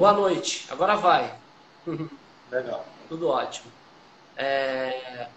[0.00, 0.66] Boa noite.
[0.70, 1.30] Agora vai.
[2.50, 2.86] Legal.
[3.06, 3.70] Tudo ótimo.
[4.34, 5.28] É...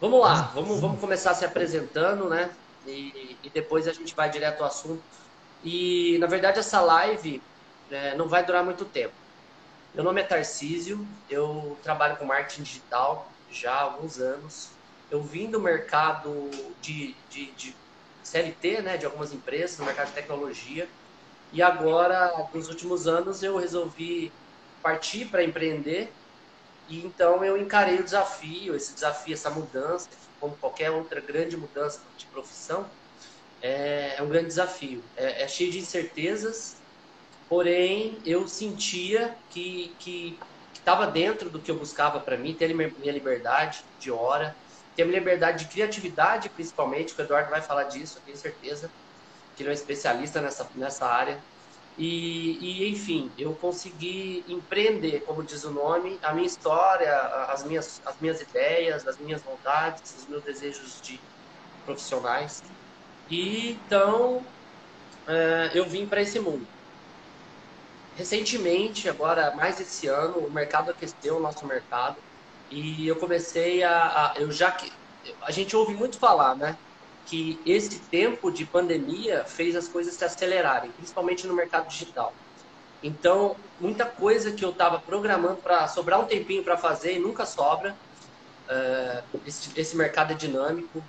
[0.00, 2.50] Vamos lá, vamos, vamos começar se apresentando, né?
[2.86, 5.02] E, e, depois a gente vai direto ao assunto.
[5.62, 7.42] E, na verdade, essa live
[7.90, 9.12] é, não vai durar muito tempo.
[9.94, 14.70] Meu nome é Tarcísio, eu trabalho com marketing digital já há alguns anos.
[15.10, 16.48] Eu vim do mercado
[16.80, 17.76] de, de, de
[18.22, 20.88] CLT, né, de algumas empresas, no mercado de tecnologia.
[21.52, 24.38] E agora, nos últimos anos, eu resolvi
[24.82, 26.16] partir para empreender.
[26.86, 30.08] E então eu encarei o desafio, esse desafio, essa mudança,
[30.38, 32.92] como qualquer outra grande mudança de profissão,
[33.60, 35.10] é, é um grande desafio.
[35.16, 36.82] É, é, cheio de incertezas,
[37.48, 43.12] porém eu sentia que que estava dentro do que eu buscava para mim, ter minha
[43.12, 44.56] liberdade de hora,
[44.94, 48.92] ter minha liberdade de criatividade, principalmente, o Eduardo vai falar disso, eu tenho certeza
[49.60, 51.38] que ele é um especialista nessa, nessa área.
[51.98, 57.14] E, e, enfim, eu consegui empreender, como diz o nome, a minha história,
[57.48, 61.20] as minhas, as minhas ideias, as minhas vontades, os meus desejos de
[61.84, 62.62] profissionais.
[63.28, 64.42] E então
[65.26, 66.66] é, eu vim para esse mundo.
[68.16, 72.16] Recentemente, agora mais esse ano, o mercado aqueceu o nosso mercado
[72.70, 74.74] e eu comecei a, a eu já
[75.42, 76.78] a gente ouve muito falar, né?
[77.26, 82.34] Que esse tempo de pandemia fez as coisas se acelerarem, principalmente no mercado digital.
[83.02, 87.46] Então, muita coisa que eu estava programando para sobrar um tempinho para fazer e nunca
[87.46, 87.96] sobra.
[88.68, 91.02] Uh, esse, esse, mercado é dinâmico,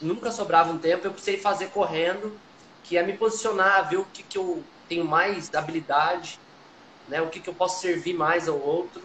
[0.00, 1.06] nunca sobrava um tempo.
[1.06, 2.38] Eu precisei fazer correndo,
[2.84, 6.38] que é me posicionar, ver o que, que eu tenho mais habilidade,
[7.08, 9.02] né, o que, que eu posso servir mais ao outro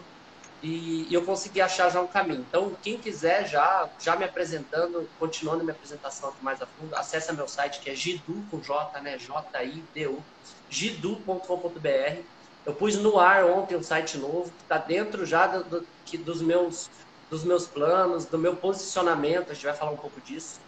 [0.62, 2.44] e, eu consegui achar já um caminho.
[2.48, 7.32] Então, quem quiser já, já me apresentando, continuando minha apresentação aqui mais a fundo, acessa
[7.32, 9.18] meu site que é gidu com J, né?
[9.18, 10.22] J-I-D-U,
[10.68, 12.22] gidu.com.br.
[12.66, 16.18] Eu pus no ar ontem um site novo que está dentro já do, do, que,
[16.18, 16.90] dos, meus,
[17.30, 20.60] dos meus planos, do meu posicionamento, a gente vai falar um pouco disso,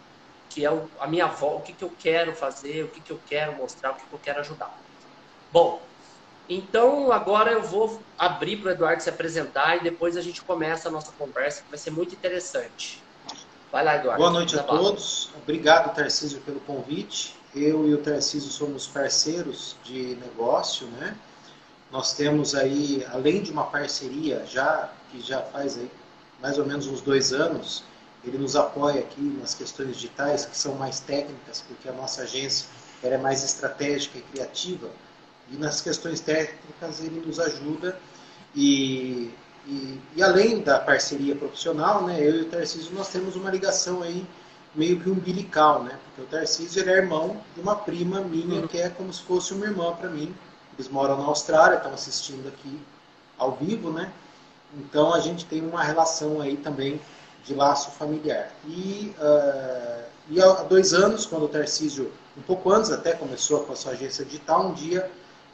[0.49, 3.11] que é o, a minha volta, o que, que eu quero fazer, o que, que
[3.11, 4.75] eu quero mostrar, o que, que eu quero ajudar.
[5.51, 5.81] Bom,
[6.53, 10.89] então, agora eu vou abrir para o Eduardo se apresentar e depois a gente começa
[10.89, 13.01] a nossa conversa, que vai ser muito interessante.
[13.71, 14.21] Vai lá, Eduardo.
[14.21, 15.29] Boa noite a todos.
[15.41, 17.33] Obrigado, Tarcísio, pelo convite.
[17.55, 21.15] Eu e o Tarcísio somos parceiros de negócio, né?
[21.89, 25.89] Nós temos aí, além de uma parceria já que já faz aí
[26.41, 27.81] mais ou menos uns dois anos,
[28.25, 32.67] ele nos apoia aqui nas questões digitais que são mais técnicas, porque a nossa agência
[33.01, 34.89] é mais estratégica e criativa
[35.51, 37.99] e nas questões técnicas ele nos ajuda
[38.55, 39.31] e,
[39.65, 44.01] e, e, além da parceria profissional, né, eu e o Tarcísio nós temos uma ligação
[44.01, 44.25] aí
[44.73, 48.89] meio que umbilical, né, porque o Tarcísio é irmão de uma prima minha que é
[48.89, 50.33] como se fosse uma irmã para mim.
[50.77, 52.79] Eles moram na Austrália, estão assistindo aqui
[53.37, 54.11] ao vivo, né?
[54.73, 56.99] Então a gente tem uma relação aí também
[57.43, 58.51] de laço familiar.
[58.65, 63.73] E, uh, e há dois anos, quando o Tarcísio, um pouco antes até, começou com
[63.73, 65.11] a sua agência digital, um dia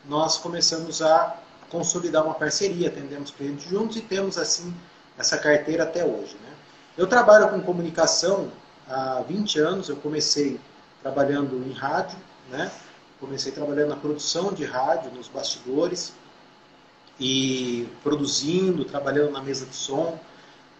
[0.07, 1.37] nós começamos a
[1.69, 4.73] consolidar uma parceria, atendemos clientes juntos e temos assim
[5.17, 6.35] essa carteira até hoje.
[6.35, 6.53] Né?
[6.97, 8.51] Eu trabalho com comunicação
[8.87, 10.59] há 20 anos, eu comecei
[11.01, 12.17] trabalhando em rádio,
[12.49, 12.71] né?
[13.19, 16.13] comecei trabalhando na produção de rádio, nos bastidores,
[17.19, 20.19] e produzindo, trabalhando na mesa de som.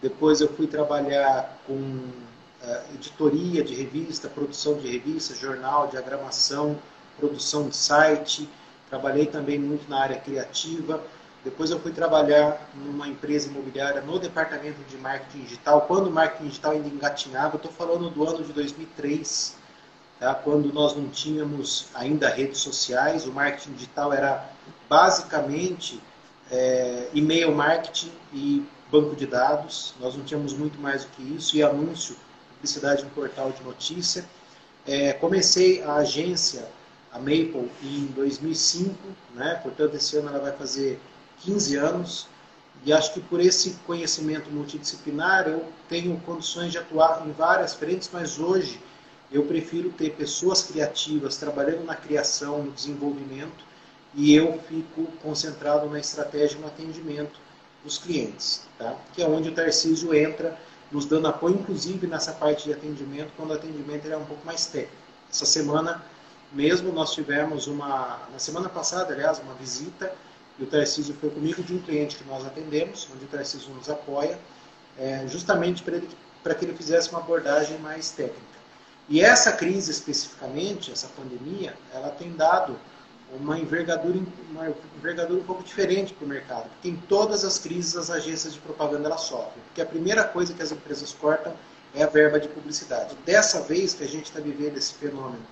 [0.00, 6.78] Depois eu fui trabalhar com uh, editoria de revista, produção de revista, jornal, diagramação,
[7.18, 8.48] produção de site,
[8.88, 11.02] Trabalhei também muito na área criativa.
[11.44, 16.48] Depois eu fui trabalhar numa empresa imobiliária no departamento de marketing digital, quando o marketing
[16.48, 17.56] digital ainda engatinhava.
[17.56, 19.56] Estou falando do ano de 2003,
[20.18, 20.34] tá?
[20.34, 23.26] quando nós não tínhamos ainda redes sociais.
[23.26, 24.50] O marketing digital era
[24.88, 26.02] basicamente
[26.50, 29.94] é, e-mail marketing e banco de dados.
[30.00, 31.56] Nós não tínhamos muito mais do que isso.
[31.56, 32.16] E anúncio,
[32.54, 34.24] publicidade em portal de notícia.
[34.86, 36.66] É, comecei a agência
[37.12, 38.94] a Maple em 2005,
[39.34, 39.54] né?
[39.62, 41.00] portanto esse ano ela vai fazer
[41.40, 42.26] 15 anos
[42.84, 48.08] e acho que por esse conhecimento multidisciplinar eu tenho condições de atuar em várias frentes,
[48.12, 48.80] mas hoje
[49.32, 53.66] eu prefiro ter pessoas criativas trabalhando na criação, no desenvolvimento
[54.14, 57.38] e eu fico concentrado na estratégia e no atendimento
[57.84, 58.96] dos clientes, tá?
[59.12, 60.58] que é onde o Tarcísio entra
[60.90, 64.66] nos dando apoio, inclusive nessa parte de atendimento, quando o atendimento é um pouco mais
[64.66, 64.96] técnico.
[65.30, 66.02] Essa semana
[66.52, 70.12] mesmo nós tivemos uma, na semana passada, aliás, uma visita,
[70.58, 73.88] e o Tarcísio foi comigo de um cliente que nós atendemos, onde o Tarcísio nos
[73.88, 74.38] apoia,
[74.98, 75.84] é, justamente
[76.42, 78.58] para que ele fizesse uma abordagem mais técnica.
[79.08, 82.76] E essa crise especificamente, essa pandemia, ela tem dado
[83.40, 84.18] uma envergadura,
[84.50, 86.68] uma envergadura um pouco diferente para o mercado.
[86.70, 89.62] Porque em todas as crises as agências de propaganda elas sofrem.
[89.66, 91.54] Porque a primeira coisa que as empresas cortam
[91.94, 93.16] é a verba de publicidade.
[93.24, 95.42] Dessa vez que a gente está vivendo esse fenômeno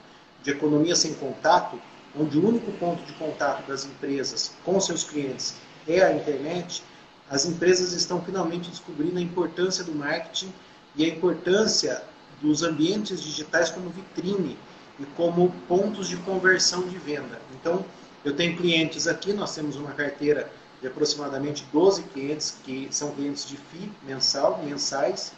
[0.47, 1.79] de economia sem contato,
[2.17, 5.57] onde o único ponto de contato das empresas com seus clientes
[5.89, 6.85] é a internet,
[7.29, 10.53] as empresas estão finalmente descobrindo a importância do marketing
[10.95, 12.01] e a importância
[12.41, 14.57] dos ambientes digitais como vitrine
[15.01, 17.41] e como pontos de conversão de venda.
[17.61, 17.85] Então,
[18.25, 20.49] eu tenho clientes aqui, nós temos uma carteira
[20.81, 25.33] de aproximadamente 12 clientes que são clientes de FII mensal, mensais,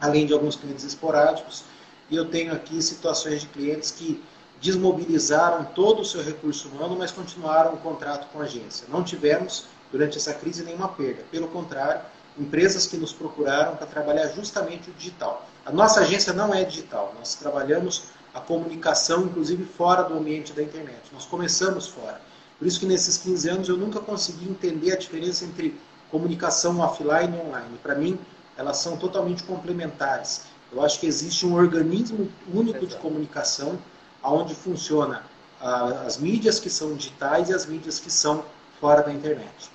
[0.00, 1.62] além de alguns clientes esporádicos,
[2.10, 4.22] e eu tenho aqui situações de clientes que
[4.62, 8.86] desmobilizaram todo o seu recurso humano, mas continuaram o contrato com a agência.
[8.88, 11.24] Não tivemos, durante essa crise, nenhuma perda.
[11.32, 12.00] Pelo contrário,
[12.38, 15.46] empresas que nos procuraram para trabalhar justamente o digital.
[15.66, 20.62] A nossa agência não é digital, nós trabalhamos a comunicação, inclusive fora do ambiente da
[20.62, 21.00] internet.
[21.12, 22.20] Nós começamos fora.
[22.56, 25.76] Por isso que nesses 15 anos eu nunca consegui entender a diferença entre
[26.08, 27.78] comunicação offline e online.
[27.82, 28.16] Para mim,
[28.56, 30.42] elas são totalmente complementares.
[30.70, 33.78] Eu acho que existe um organismo único de comunicação
[34.22, 35.24] onde funciona
[35.60, 38.44] as mídias que são digitais e as mídias que são
[38.80, 39.70] fora da internet.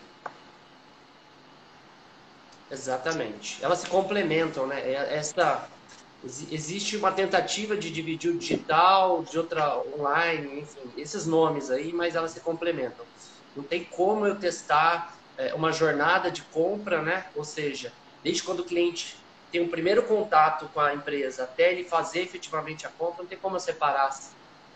[2.69, 3.57] Exatamente.
[3.63, 4.81] Elas se complementam, né?
[4.81, 5.67] É, essa
[6.51, 12.15] existe uma tentativa de dividir o digital de outra online, enfim, esses nomes aí, mas
[12.15, 13.05] elas se complementam.
[13.55, 17.27] Não tem como eu testar é, uma jornada de compra, né?
[17.35, 19.17] Ou seja, desde quando o cliente
[19.51, 23.37] tem um primeiro contato com a empresa até ele fazer efetivamente a compra, não tem
[23.37, 24.09] como eu separar,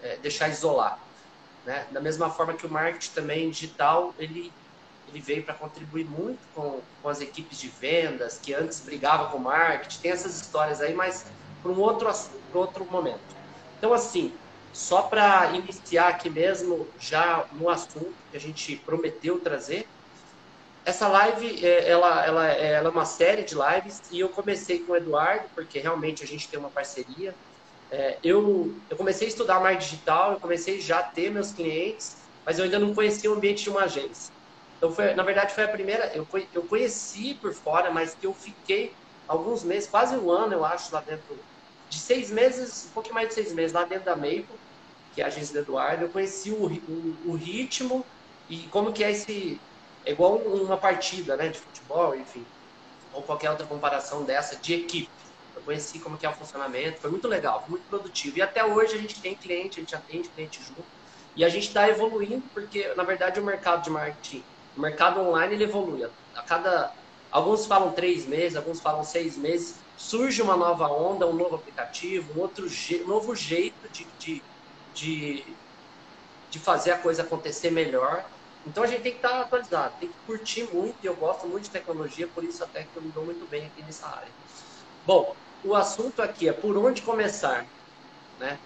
[0.01, 0.99] é, deixar isolar.
[1.65, 1.85] Né?
[1.91, 4.51] Da mesma forma que o marketing também digital, ele,
[5.07, 9.37] ele veio para contribuir muito com, com as equipes de vendas, que antes brigavam com
[9.37, 11.25] o marketing, tem essas histórias aí, mas
[11.61, 12.11] para um outro,
[12.53, 13.19] outro momento.
[13.77, 14.33] Então, assim,
[14.73, 19.87] só para iniciar aqui mesmo, já no assunto que a gente prometeu trazer,
[20.83, 24.79] essa live, é, ela, ela, é, ela é uma série de lives e eu comecei
[24.79, 27.35] com o Eduardo, porque realmente a gente tem uma parceria.
[27.91, 32.29] É, eu, eu comecei a estudar mais digital, eu comecei já a ter meus clientes,
[32.45, 34.33] mas eu ainda não conhecia o ambiente de uma agência.
[34.77, 36.15] Então, foi, na verdade, foi a primeira.
[36.15, 38.95] Eu, eu conheci por fora, mas que eu fiquei
[39.27, 41.45] alguns meses, quase um ano, eu acho, lá dentro.
[41.89, 44.47] De seis meses, um pouquinho mais de seis meses, lá dentro da Maple,
[45.11, 46.05] que é a agência do Eduardo.
[46.05, 48.09] Eu conheci o, o, o ritmo
[48.47, 49.65] e como que é esse
[50.05, 52.51] é igual uma partida né, de futebol, enfim,
[53.11, 55.20] ou qualquer outra comparação dessa de equipe.
[55.55, 58.37] Eu conheci como que é o funcionamento, foi muito legal, foi muito produtivo.
[58.37, 60.85] E até hoje a gente tem cliente, a gente atende cliente junto.
[61.35, 64.45] E a gente está evoluindo, porque na verdade o mercado de marketing,
[64.75, 66.03] o mercado online, ele evolui.
[66.33, 66.95] A cada.
[67.29, 69.85] Alguns falam três meses, alguns falam seis meses.
[69.95, 74.45] Surge uma nova onda, um novo aplicativo, um outro um novo jeito de, de,
[74.93, 75.57] de,
[76.49, 78.29] de fazer a coisa acontecer melhor.
[78.65, 81.65] Então a gente tem que estar atualizado, tem que curtir muito, e eu gosto muito
[81.65, 84.35] de tecnologia, por isso até que eu me dou muito bem aqui nessa área.
[85.05, 87.65] Bom, o assunto aqui é por onde começar,
[88.39, 88.59] né?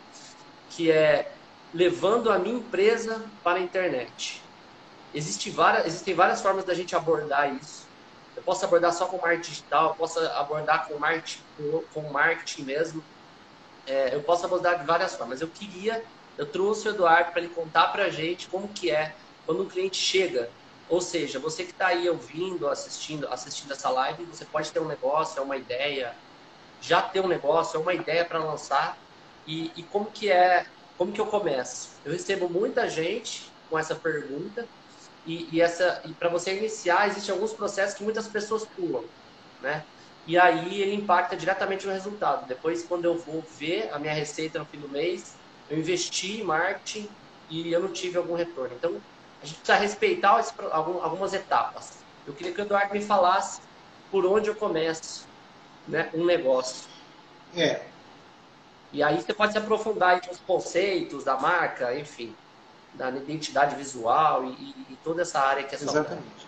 [0.70, 1.32] Que é
[1.74, 4.42] levando a minha empresa para a internet.
[5.14, 7.88] Existe várias, existem várias formas da gente abordar isso.
[8.36, 11.42] Eu posso abordar só com marketing digital, eu posso abordar com marketing,
[11.94, 13.04] com marketing mesmo.
[13.88, 15.40] É, eu posso abordar de várias formas.
[15.40, 16.04] Eu queria,
[16.38, 19.16] eu trouxe o Eduardo para ele contar para a gente como que é
[19.46, 20.52] quando um cliente chega,
[20.88, 24.88] ou seja, você que está aí ouvindo, assistindo, assistindo essa live, você pode ter um
[24.88, 26.18] negócio, é uma ideia,
[26.82, 28.98] já ter um negócio, é uma ideia para lançar
[29.46, 30.66] e, e, como que é,
[30.98, 32.00] como que eu começo?
[32.04, 34.68] Eu recebo muita gente com essa pergunta
[35.26, 39.04] e, e essa e para você iniciar existem alguns processos que muitas pessoas pulam,
[39.62, 39.86] né?
[40.28, 42.48] E aí ele impacta diretamente no resultado.
[42.48, 45.36] Depois, quando eu vou ver a minha receita no fim do mês,
[45.70, 47.08] eu investi em marketing
[47.48, 48.76] e eu não tive algum retorno.
[48.76, 49.02] Então,
[49.42, 52.04] a gente precisa respeitar algumas etapas.
[52.26, 53.62] Eu queria que o Eduardo me falasse
[54.10, 55.28] por onde eu começo
[55.88, 56.88] né, um negócio.
[57.56, 57.82] É.
[58.92, 62.36] E aí você pode se aprofundar nos conceitos da marca, enfim,
[62.94, 66.48] da identidade visual e, e toda essa área que é sua Exatamente.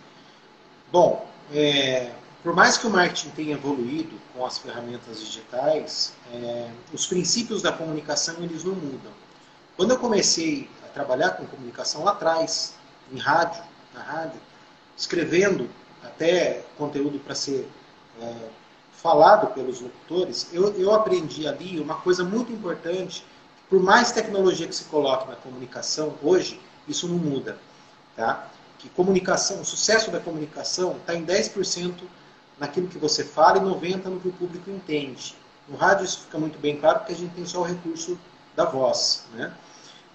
[0.91, 2.11] Bom, é,
[2.43, 7.73] por mais que o marketing tenha evoluído com as ferramentas digitais, é, os princípios da
[7.73, 9.11] comunicação eles não mudam.
[9.75, 12.75] Quando eu comecei a trabalhar com comunicação lá atrás,
[13.11, 13.61] em rádio,
[13.93, 14.39] na rádio,
[14.95, 15.69] escrevendo
[16.03, 17.67] até conteúdo para ser
[18.21, 18.35] é,
[18.97, 23.25] falado pelos locutores, eu, eu aprendi ali uma coisa muito importante.
[23.69, 27.57] Por mais tecnologia que se coloque na comunicação, hoje, isso não muda.
[28.15, 28.49] Tá?
[28.79, 31.93] Que comunicação, o sucesso da comunicação está em 10%
[32.59, 35.35] naquilo que você fala e 90% no que o público entende.
[35.67, 38.17] No rádio isso fica muito bem claro porque a gente tem só o recurso
[38.55, 39.25] da voz.
[39.33, 39.53] Né?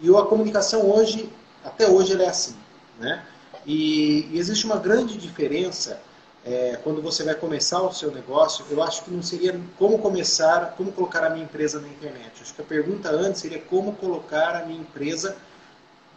[0.00, 1.30] E a comunicação hoje
[1.64, 2.56] Até hoje ele é assim.
[2.98, 3.24] Né?
[3.64, 6.00] E, e existe uma grande diferença
[6.44, 8.64] é, quando você vai começar o seu negócio.
[8.70, 12.30] Eu acho que não seria como começar, como colocar a minha empresa na internet.
[12.40, 15.37] Acho que a pergunta antes seria como colocar a minha empresa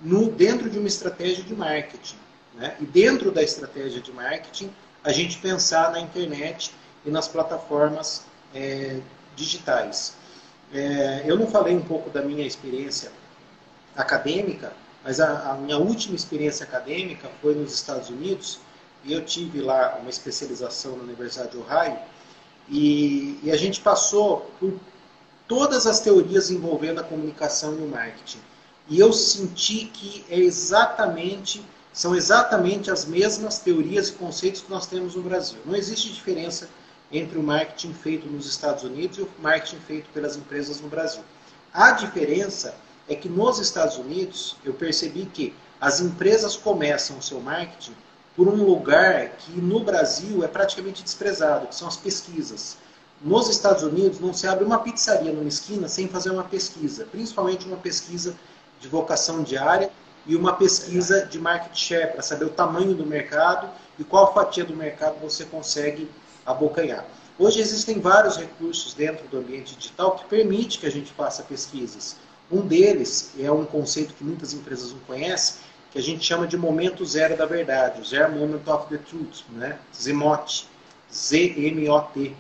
[0.02, 2.18] no, dentro de uma estratégia de marketing.
[2.56, 2.76] Né?
[2.80, 4.72] E dentro da estratégia de marketing,
[5.04, 6.74] a gente pensar na internet
[7.06, 9.00] e nas plataformas é,
[9.36, 10.16] digitais.
[10.74, 13.12] É, eu não falei um pouco da minha experiência
[13.96, 18.60] acadêmica, mas a, a, minha última experiência acadêmica foi nos Estados Unidos
[19.14, 21.98] eu tive lá uma especialização na Universidade de Ohio
[22.70, 24.74] e, e a gente passou por
[25.48, 28.40] todas as teorias envolvendo a comunicação e o marketing.
[28.88, 31.64] E eu senti que é exatamente
[31.96, 35.58] são exatamente as mesmas teorias e conceitos que nós temos no Brasil.
[35.64, 36.70] Não existe diferença
[37.10, 41.24] entre o marketing feito nos Estados Unidos e o marketing feito pelas empresas no Brasil.
[41.74, 42.76] A diferença
[43.08, 47.96] é que nos Estados Unidos eu percebi que as empresas começam o seu marketing
[48.36, 52.78] por um lugar que no Brasil é praticamente desprezado, que são as pesquisas.
[53.22, 57.66] Nos Estados Unidos não se abre uma pizzaria numa esquina sem fazer uma pesquisa, principalmente
[57.66, 58.36] uma pesquisa
[58.80, 59.90] de vocação diária
[60.26, 64.66] e uma pesquisa de market share para saber o tamanho do mercado e qual fatia
[64.66, 66.10] do mercado você consegue
[66.46, 67.06] abocanhar.
[67.40, 72.18] Hoje existem vários recursos dentro do ambiente digital que permite que a gente faça pesquisas.
[72.52, 75.56] Um deles é um conceito que muitas empresas não conhecem,
[75.96, 79.44] que a gente chama de momento zero da verdade, o Zero Moment of the Truth,
[79.50, 79.80] né?
[79.96, 80.68] ZMOT,
[81.10, 82.36] Z-M-O-T.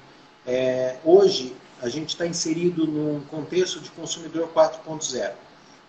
[0.45, 5.31] É, hoje, a gente está inserido num contexto de consumidor 4.0.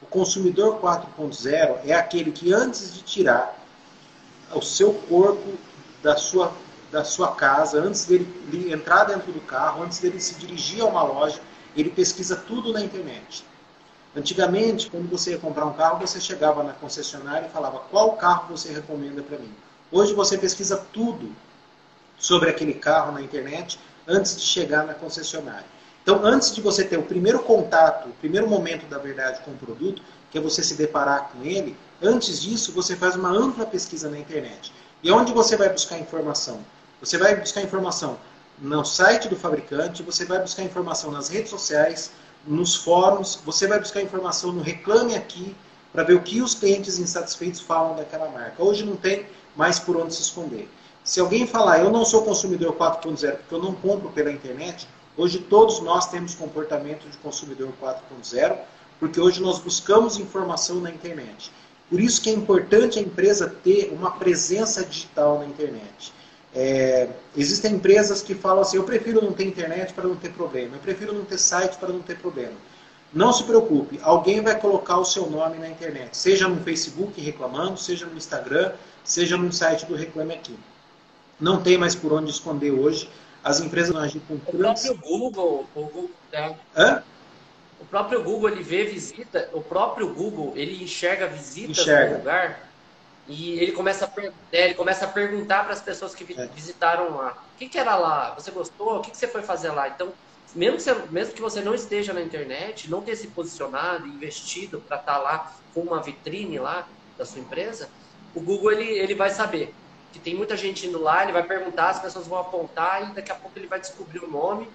[0.00, 3.58] O consumidor 4.0 é aquele que antes de tirar
[4.54, 5.54] o seu corpo
[6.04, 6.52] da sua,
[6.92, 11.02] da sua casa, antes dele entrar dentro do carro, antes dele se dirigir a uma
[11.02, 11.40] loja,
[11.76, 13.44] ele pesquisa tudo na internet.
[14.16, 18.56] Antigamente, quando você ia comprar um carro, você chegava na concessionária e falava qual carro
[18.56, 19.52] você recomenda para mim.
[19.92, 21.30] Hoje você pesquisa tudo
[22.18, 25.66] sobre aquele carro na internet antes de chegar na concessionária.
[26.02, 29.56] Então, antes de você ter o primeiro contato, o primeiro momento da verdade com o
[29.56, 34.08] produto, que é você se deparar com ele, antes disso você faz uma ampla pesquisa
[34.08, 34.72] na internet.
[35.02, 36.60] E onde você vai buscar informação?
[37.00, 38.18] Você vai buscar informação
[38.58, 42.10] no site do fabricante, você vai buscar informação nas redes sociais,
[42.46, 45.54] nos fóruns, você vai buscar informação no Reclame Aqui,
[45.92, 48.62] para ver o que os clientes insatisfeitos falam daquela marca.
[48.62, 49.26] Hoje não tem
[49.56, 50.68] mais por onde se esconder.
[51.02, 54.86] Se alguém falar, eu não sou consumidor 4.0 porque eu não compro pela internet,
[55.16, 58.58] Hoje todos nós temos comportamento de consumidor 4.0,
[59.00, 61.50] porque hoje nós buscamos informação na internet.
[61.88, 66.12] Por isso que é importante a empresa ter uma presença digital na internet.
[66.58, 70.76] É, existem empresas que falam assim, eu prefiro não ter internet para não ter problema,
[70.76, 72.54] eu prefiro não ter site para não ter problema.
[73.12, 77.78] Não se preocupe, alguém vai colocar o seu nome na internet, seja no Facebook reclamando,
[77.78, 78.72] seja no Instagram,
[79.04, 80.58] seja no site do Reclame Aqui.
[81.38, 83.10] Não tem mais por onde esconder hoje
[83.44, 84.86] as empresas não agem com trans...
[84.86, 86.54] O próprio Google, o Google é.
[86.74, 87.02] Hã?
[87.78, 92.12] O próprio Google ele vê visita, o próprio Google ele enxerga visitas enxerga.
[92.12, 92.65] no lugar
[93.28, 96.46] e ele começa a, é, ele começa a perguntar para as pessoas que é.
[96.46, 98.34] visitaram lá, o que, que, era lá?
[98.34, 98.98] Você gostou?
[98.98, 99.88] O que, que você foi fazer lá?
[99.88, 100.12] Então,
[100.54, 104.80] mesmo que, você, mesmo que você não esteja na internet, não tenha se posicionado, investido
[104.80, 106.86] para estar tá lá com uma vitrine lá
[107.18, 107.88] da sua empresa,
[108.34, 109.74] o Google ele, ele vai saber
[110.12, 113.32] que tem muita gente indo lá, ele vai perguntar, as pessoas vão apontar e daqui
[113.32, 114.68] a pouco ele vai descobrir o nome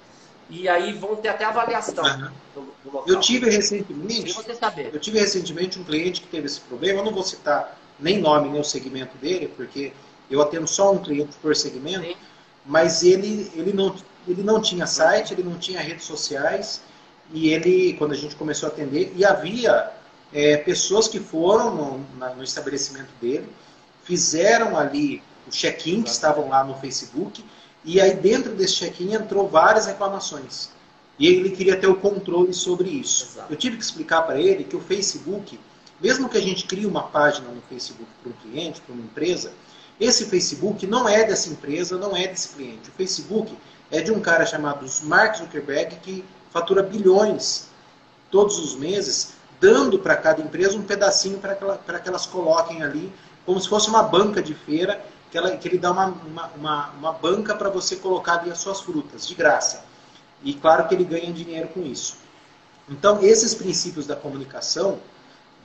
[0.50, 2.32] e aí vão ter até avaliação uhum.
[2.54, 3.06] do, do local.
[3.08, 4.36] Eu tive recentemente,
[4.94, 8.50] eu tive recentemente um cliente que teve esse problema, eu não vou citar nem nome
[8.50, 9.94] nem o segmento dele, porque
[10.30, 12.16] eu atendo só um cliente por segmento, Sim.
[12.66, 13.96] mas ele, ele, não,
[14.28, 16.82] ele não tinha site, ele não tinha redes sociais,
[17.34, 19.92] e ele, quando a gente começou a atender, e havia
[20.34, 23.48] é, pessoas que foram no, na, no estabelecimento dele,
[24.04, 27.44] fizeram ali o check-in, que estavam lá no Facebook,
[27.84, 30.70] e aí dentro desse check-in entrou várias reclamações.
[31.20, 33.26] E ele queria ter o controle sobre isso.
[33.34, 33.54] Exato.
[33.54, 35.60] Eu tive que explicar para ele que o Facebook,
[36.02, 39.54] mesmo que a gente crie uma página no Facebook para um cliente, para uma empresa,
[40.00, 42.90] esse Facebook não é dessa empresa, não é desse cliente.
[42.90, 43.56] O Facebook
[43.92, 47.70] é de um cara chamado Mark Zuckerberg que fatura bilhões
[48.32, 53.14] todos os meses, dando para cada empresa um pedacinho para que, que elas coloquem ali
[53.46, 56.90] como se fosse uma banca de feira, que, ela, que ele dá uma, uma, uma,
[56.90, 59.84] uma banca para você colocar ali as suas frutas, de graça.
[60.44, 62.18] E claro que ele ganha dinheiro com isso.
[62.90, 65.00] Então, esses princípios da comunicação,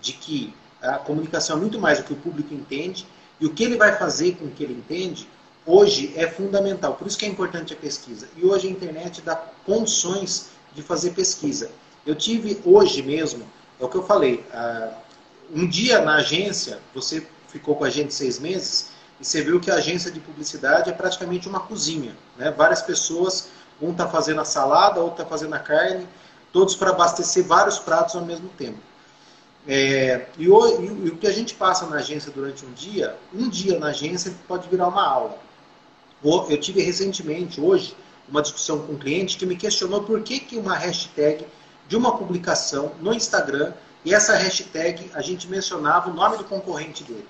[0.06, 3.06] de que a comunicação é muito mais do que o público entende,
[3.40, 5.28] e o que ele vai fazer com o que ele entende,
[5.66, 6.94] hoje é fundamental.
[6.94, 8.28] Por isso que é importante a pesquisa.
[8.36, 9.34] E hoje a internet dá
[9.64, 11.70] condições de fazer pesquisa.
[12.06, 13.44] Eu tive hoje mesmo,
[13.80, 14.44] é o que eu falei,
[15.52, 19.72] um dia na agência, você ficou com a gente seis meses, e você viu que
[19.72, 22.14] a agência de publicidade é praticamente uma cozinha.
[22.36, 22.52] Né?
[22.52, 23.48] Várias pessoas,
[23.82, 26.06] um está fazendo a salada, outro está fazendo a carne,
[26.52, 28.78] todos para abastecer vários pratos ao mesmo tempo.
[29.68, 33.48] É, e, o, e, o, que a gente passa na agência durante um dia, um
[33.48, 35.38] dia na agência pode virar uma aula.
[36.22, 37.96] Eu tive recentemente, hoje,
[38.28, 41.46] uma discussão com um cliente que me questionou por que, que uma hashtag
[41.88, 43.72] de uma publicação no Instagram
[44.04, 47.26] e essa hashtag a gente mencionava o nome do concorrente dele.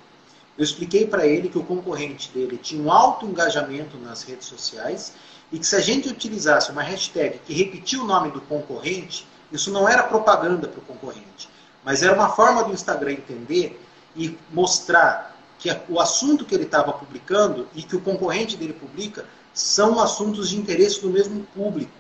[0.57, 5.13] Eu expliquei para ele que o concorrente dele tinha um alto engajamento nas redes sociais
[5.53, 9.71] e que se a gente utilizasse uma hashtag que repetia o nome do concorrente, isso
[9.71, 11.49] não era propaganda para o concorrente,
[11.87, 13.81] mas era uma forma do Instagram entender
[14.17, 19.25] e mostrar que o assunto que ele estava publicando e que o concorrente dele publica
[19.55, 21.93] são assuntos de interesse do mesmo público.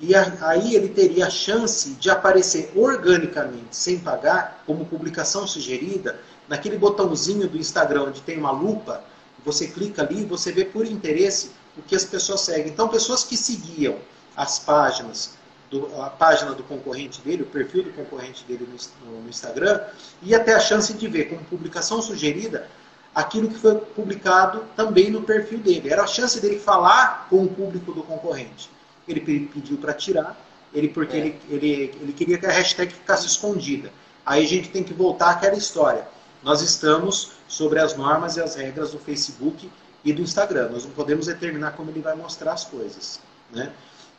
[0.00, 6.76] E aí ele teria a chance de aparecer organicamente, sem pagar, como publicação sugerida, naquele
[6.76, 9.04] botãozinho do Instagram onde tem uma lupa,
[9.44, 12.72] você clica ali e você vê por interesse o que as pessoas seguem.
[12.72, 13.96] Então, pessoas que seguiam
[14.36, 15.37] as páginas,
[15.70, 18.68] do, a página do concorrente dele, o perfil do concorrente dele
[19.04, 19.80] no, no Instagram,
[20.22, 22.68] ia ter a chance de ver como publicação sugerida
[23.14, 25.90] aquilo que foi publicado também no perfil dele.
[25.90, 28.70] Era a chance dele falar com o público do concorrente.
[29.06, 30.38] Ele pediu para tirar,
[30.72, 31.20] ele porque é.
[31.20, 33.90] ele, ele, ele queria que a hashtag ficasse escondida.
[34.24, 36.06] Aí a gente tem que voltar àquela história.
[36.42, 39.70] Nós estamos sobre as normas e as regras do Facebook
[40.04, 40.68] e do Instagram.
[40.68, 43.20] Nós não podemos determinar como ele vai mostrar as coisas.
[43.50, 43.72] Né?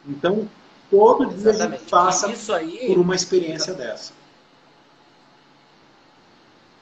[0.05, 0.49] Então,
[0.89, 1.75] todo dia Exatamente.
[1.75, 2.88] a gente passa aí...
[2.88, 4.13] por uma experiência dessa.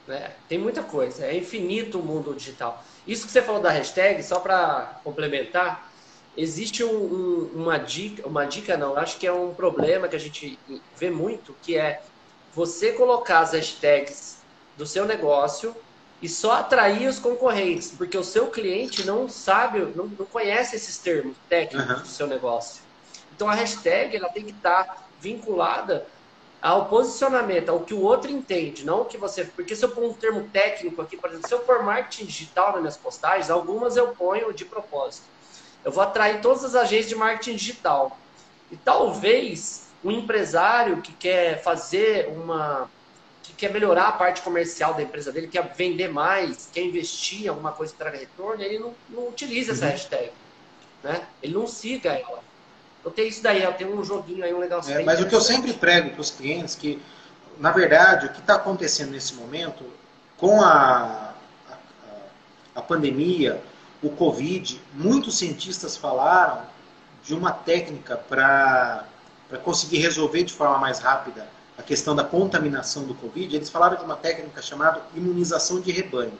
[0.08, 2.82] É, tem muita coisa, é infinito o mundo digital.
[3.06, 5.90] Isso que você falou da hashtag, só para complementar,
[6.34, 10.20] existe um, um, uma dica, uma dica não, acho que é um problema que a
[10.20, 10.58] gente
[10.96, 12.00] vê muito, que é
[12.54, 14.38] você colocar as hashtags
[14.78, 15.76] do seu negócio
[16.22, 20.96] e só atrair os concorrentes, porque o seu cliente não sabe, não, não conhece esses
[20.98, 22.02] termos técnicos uhum.
[22.02, 22.82] do seu negócio.
[23.38, 26.04] Então a hashtag ela tem que estar vinculada
[26.60, 29.44] ao posicionamento, ao que o outro entende, não o que você.
[29.44, 32.72] Porque se eu pôr um termo técnico aqui, por exemplo, se eu pôr marketing digital
[32.72, 35.24] nas minhas postagens, algumas eu ponho de propósito.
[35.84, 38.18] Eu vou atrair todas as agências de marketing digital.
[38.72, 42.90] E talvez um empresário que quer fazer uma.
[43.44, 47.48] que quer melhorar a parte comercial da empresa dele, quer vender mais, quer investir em
[47.48, 49.92] alguma coisa que traga retorno, ele não, não utiliza essa uhum.
[49.92, 50.32] hashtag.
[51.04, 51.24] Né?
[51.40, 52.47] Ele não siga ela.
[53.08, 54.82] Eu tenho isso daí, eu tenho um joguinho aí, um legal.
[54.86, 57.00] É, mas o que eu sempre prego para os clientes que,
[57.58, 59.82] na verdade, o que está acontecendo nesse momento,
[60.36, 61.32] com a,
[61.70, 61.74] a,
[62.76, 63.62] a pandemia,
[64.02, 66.60] o Covid, muitos cientistas falaram
[67.24, 69.06] de uma técnica para
[69.64, 73.56] conseguir resolver de forma mais rápida a questão da contaminação do Covid.
[73.56, 76.38] Eles falaram de uma técnica chamada imunização de rebanho.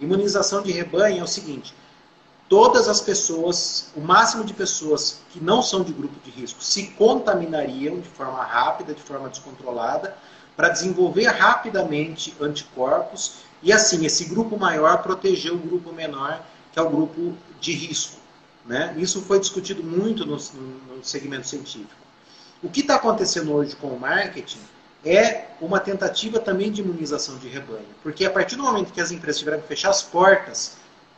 [0.00, 1.74] Imunização de rebanho é o seguinte:
[2.48, 6.88] todas as pessoas, o máximo de pessoas que não são de grupo de risco, se
[6.88, 10.16] contaminariam de forma rápida, de forma descontrolada,
[10.56, 16.40] para desenvolver rapidamente anticorpos e assim esse grupo maior proteger o grupo menor,
[16.72, 18.16] que é o grupo de risco.
[18.64, 18.94] Né?
[18.96, 21.94] Isso foi discutido muito no, no segmento científico.
[22.62, 24.60] O que está acontecendo hoje com o marketing
[25.04, 29.12] é uma tentativa também de imunização de rebanho, porque a partir do momento que as
[29.12, 30.72] empresas tiveram que fechar as portas,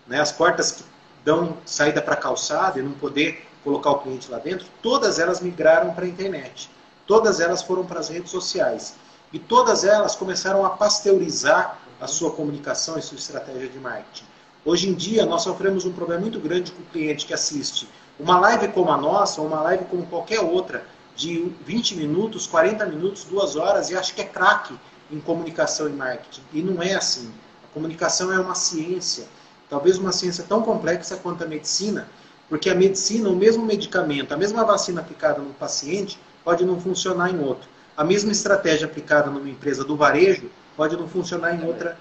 [0.07, 0.85] né, as portas que
[1.25, 5.41] dão saída para a calçada e não poder colocar o cliente lá dentro, todas elas
[5.41, 6.71] migraram para a internet.
[7.07, 8.95] Todas elas foram para as redes sociais.
[9.33, 14.25] E todas elas começaram a pasteurizar a sua comunicação e sua estratégia de marketing.
[14.65, 18.39] Hoje em dia, nós sofremos um problema muito grande com o cliente que assiste uma
[18.41, 23.25] live como a nossa, ou uma live como qualquer outra, de 20 minutos, 40 minutos,
[23.25, 24.75] 2 horas, e acha que é craque
[25.11, 26.43] em comunicação e marketing.
[26.53, 27.33] E não é assim.
[27.65, 29.27] A comunicação é uma ciência.
[29.69, 32.09] Talvez uma ciência tão complexa quanto a medicina,
[32.49, 37.31] porque a medicina, o mesmo medicamento, a mesma vacina aplicada no paciente, pode não funcionar
[37.31, 37.69] em outro.
[37.97, 41.99] A mesma estratégia aplicada numa empresa do varejo pode não funcionar em outra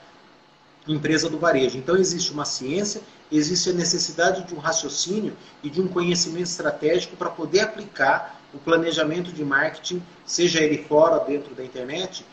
[0.88, 1.78] empresa do varejo.
[1.78, 3.02] Então existe uma ciência,
[3.32, 8.58] existe a necessidade de um raciocínio e de um conhecimento estratégico para poder aplicar o
[8.58, 12.26] planejamento de marketing, seja ele fora ou dentro da internet,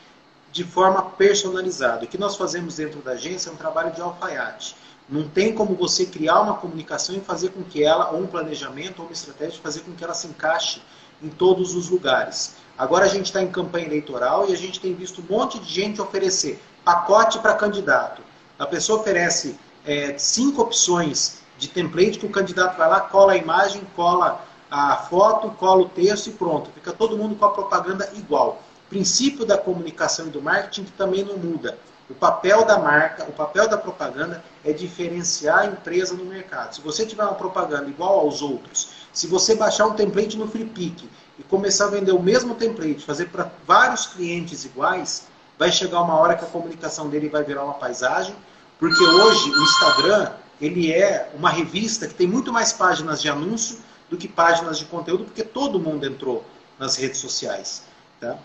[0.55, 2.05] de forma personalizada.
[2.05, 4.77] O que nós fazemos dentro da agência é um trabalho de alfaiate.
[5.09, 9.01] Não tem como você criar uma comunicação e fazer com que ela, ou um planejamento,
[9.01, 10.81] ou uma estratégia, fazer com que ela se encaixe
[11.21, 12.55] em todos os lugares.
[12.79, 15.69] Agora a gente está em campanha eleitoral e a gente tem visto um monte de
[15.69, 18.23] gente oferecer pacote para candidato.
[18.57, 23.37] A pessoa oferece é, cinco opções de template que o candidato vai lá, cola a
[23.37, 24.41] imagem, cola
[24.71, 26.71] a foto, cola o texto e pronto.
[26.71, 28.63] Fica todo mundo com a propaganda igual.
[28.95, 31.77] Princípio da comunicação e do marketing que também não muda.
[32.09, 36.77] O papel da marca, o papel da propaganda é diferenciar a empresa no mercado.
[36.77, 41.11] Se você tiver uma propaganda igual aos outros, se você baixar um template no FreePick
[41.37, 45.27] e começar a vender o mesmo template, fazer para vários clientes iguais,
[45.59, 48.37] vai chegar uma hora que a comunicação dele vai virar uma paisagem,
[48.79, 50.31] porque hoje o Instagram
[50.61, 53.79] ele é uma revista que tem muito mais páginas de anúncio
[54.09, 56.45] do que páginas de conteúdo, porque todo mundo entrou
[56.79, 57.83] nas redes sociais.
[58.21, 58.39] Tá?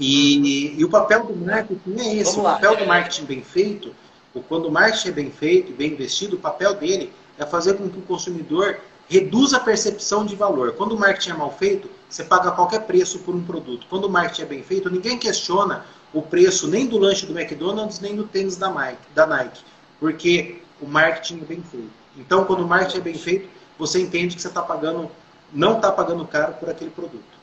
[0.00, 2.38] E, e o papel do marketing é esse.
[2.38, 3.94] o papel do marketing bem feito,
[4.34, 7.88] ou quando o marketing é bem feito, bem investido, o papel dele é fazer com
[7.88, 10.72] que o consumidor reduza a percepção de valor.
[10.72, 13.86] Quando o marketing é mal feito, você paga qualquer preço por um produto.
[13.90, 18.00] Quando o marketing é bem feito, ninguém questiona o preço nem do lanche do McDonald's,
[18.00, 19.62] nem do tênis da Nike, da Nike
[20.00, 21.90] porque o marketing é bem feito.
[22.16, 25.10] Então, quando o marketing é bem feito, você entende que você está pagando,
[25.52, 27.39] não está pagando caro por aquele produto.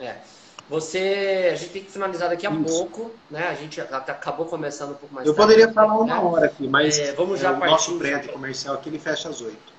[0.00, 0.16] É.
[0.68, 2.64] Você, a gente tem que finalizar daqui a Isso.
[2.64, 3.48] pouco, né?
[3.48, 6.20] A gente acabou começando um pouco mais Eu tarde, poderia falar uma né?
[6.20, 9.40] hora aqui, mas é, vamos já é, o nosso prédio comercial aqui ele fecha às
[9.40, 9.72] oito.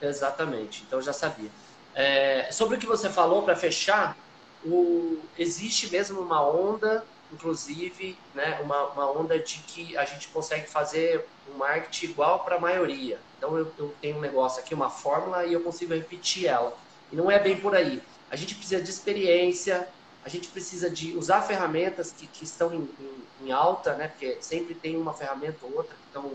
[0.00, 1.50] Exatamente, então já sabia.
[1.92, 4.16] É, sobre o que você falou, para fechar,
[4.64, 10.68] o, existe mesmo uma onda, inclusive, né, uma, uma onda de que a gente consegue
[10.68, 13.18] fazer um marketing igual para a maioria.
[13.36, 16.76] Então eu, eu tenho um negócio aqui, uma fórmula, e eu consigo repetir ela.
[17.10, 18.02] E não é bem por aí.
[18.30, 19.88] A gente precisa de experiência,
[20.24, 24.08] a gente precisa de usar ferramentas que, que estão em, em, em, alta, né?
[24.08, 26.32] Porque sempre tem uma ferramenta ou outra que estão,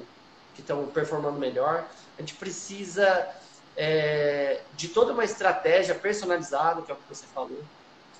[0.55, 1.87] que estão performando melhor.
[2.17, 3.29] A gente precisa
[3.77, 7.63] é, de toda uma estratégia personalizada, que é o que você falou,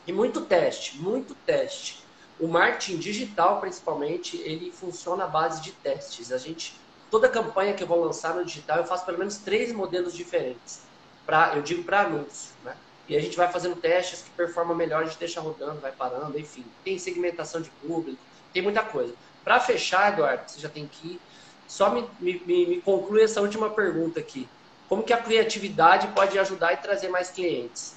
[0.06, 2.04] e muito teste, muito teste.
[2.40, 6.32] O marketing digital, principalmente, ele funciona à base de testes.
[6.32, 9.72] A gente, toda campanha que eu vou lançar no digital, eu faço pelo menos três
[9.72, 10.82] modelos diferentes
[11.26, 12.76] para eu digo para anúncio, né?
[13.08, 16.40] E a gente vai fazendo testes que performam melhor, a gente deixa rodando, vai parando,
[16.40, 16.66] enfim.
[16.86, 18.20] Tem segmentação de público,
[18.54, 19.14] tem muita coisa.
[19.44, 21.22] Para fechar, Eduardo, você já tem que ir.
[21.68, 24.48] Só me, me, me conclui essa última pergunta aqui.
[24.88, 27.96] Como que a criatividade pode ajudar e trazer mais clientes?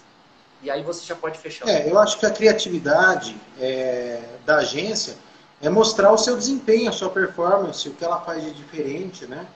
[0.62, 1.68] E aí você já pode fechar.
[1.68, 5.16] É, eu acho que a criatividade é, da agência
[5.60, 9.46] é mostrar o seu desempenho, a sua performance, o que ela faz de diferente, né?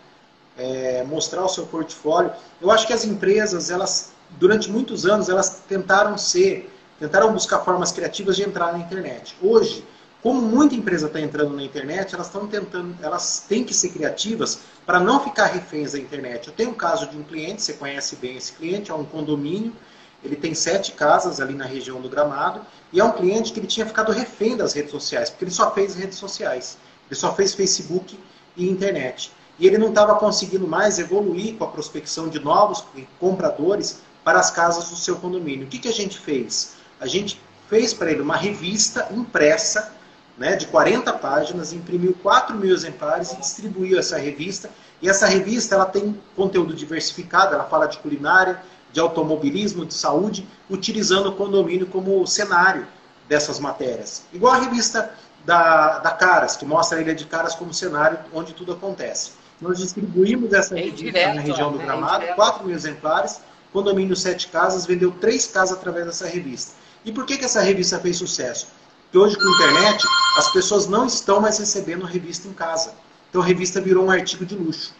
[0.61, 2.31] É, mostrar o seu portfólio.
[2.61, 7.91] Eu acho que as empresas, elas, durante muitos anos, elas tentaram ser, tentaram buscar formas
[7.91, 9.35] criativas de entrar na internet.
[9.41, 9.83] Hoje,
[10.23, 14.61] como muita empresa está entrando na internet, elas estão tentando, elas têm que ser criativas
[14.85, 16.49] para não ficar reféns da internet.
[16.49, 19.73] Eu tenho um caso de um cliente, você conhece bem esse cliente, é um condomínio,
[20.23, 22.61] ele tem sete casas ali na região do Gramado,
[22.93, 25.71] e é um cliente que ele tinha ficado refém das redes sociais, porque ele só
[25.71, 26.77] fez redes sociais,
[27.09, 28.19] ele só fez Facebook
[28.55, 32.83] e internet e ele não estava conseguindo mais evoluir com a prospecção de novos
[33.21, 35.67] compradores para as casas do seu condomínio.
[35.67, 36.77] O que, que a gente fez?
[36.99, 39.93] A gente fez para ele uma revista impressa,
[40.39, 44.71] né, de 40 páginas, imprimiu 4 mil exemplares e distribuiu essa revista.
[45.03, 50.49] E essa revista ela tem conteúdo diversificado, ela fala de culinária, de automobilismo, de saúde,
[50.71, 52.87] utilizando o condomínio como cenário
[53.29, 54.25] dessas matérias.
[54.33, 55.13] Igual a revista
[55.45, 59.40] da, da Caras, que mostra a Ilha de Caras como cenário onde tudo acontece.
[59.61, 63.41] Nós distribuímos essa é revista na região do é Gramado, é 4 mil exemplares,
[63.73, 66.73] condomínio Sete Casas vendeu três casas através dessa revista.
[67.05, 68.69] E por que, que essa revista fez sucesso?
[69.05, 70.05] Porque hoje com a internet
[70.39, 72.95] as pessoas não estão mais recebendo revista em casa.
[73.29, 74.95] Então a revista virou um artigo de luxo.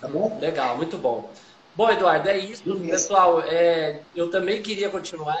[0.00, 0.38] Tá bom?
[0.40, 1.30] Legal, muito bom.
[1.74, 2.62] Bom, Eduardo, é isso.
[2.80, 5.40] Pessoal, é, eu também queria continuar,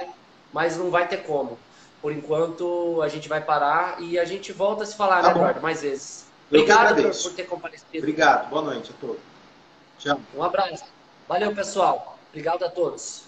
[0.52, 1.58] mas não vai ter como.
[2.00, 5.30] Por enquanto, a gente vai parar e a gente volta a se falar, tá né,
[5.34, 6.27] Eduardo, mais vezes.
[6.48, 7.98] Obrigado por, por, ter comparecido.
[7.98, 8.48] Obrigado.
[8.48, 9.20] Boa noite a todos.
[9.98, 10.20] Tchau.
[10.34, 10.84] Um abraço.
[11.28, 12.18] Valeu, pessoal.
[12.30, 13.27] Obrigado a todos.